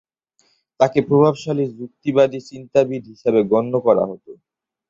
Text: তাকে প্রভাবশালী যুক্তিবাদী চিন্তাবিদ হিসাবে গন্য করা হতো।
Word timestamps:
তাকে 0.79 0.99
প্রভাবশালী 1.07 1.65
যুক্তিবাদী 1.79 2.39
চিন্তাবিদ 2.49 3.03
হিসাবে 3.11 3.41
গন্য 3.51 3.73
করা 3.85 4.03
হতো। 4.05 4.31